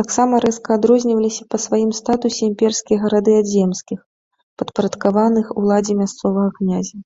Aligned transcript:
Таксама 0.00 0.32
рэзка 0.44 0.68
адрозніваліся 0.80 1.48
па 1.54 1.60
сваім 1.64 1.90
статусе 2.02 2.40
імперскія 2.52 2.98
гарады 3.06 3.32
ад 3.42 3.46
земскіх, 3.58 3.98
падпарадкаваных 4.64 5.46
уладзе 5.62 5.92
мясцовага 6.06 6.50
князя. 6.64 6.96